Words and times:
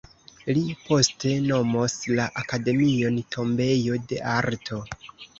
Li 0.57 0.61
poste 0.85 1.33
nomos 1.49 1.97
la 2.19 2.25
akademion 2.43 3.19
"tombejo 3.35 3.99
de 4.13 4.19
arto. 4.37 4.81